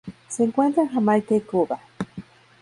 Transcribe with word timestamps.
Se 0.29 0.43
encuentra 0.43 0.81
en 0.81 0.89
Jamaica 0.89 1.35
y 1.35 1.41
Cuba. 1.41 1.79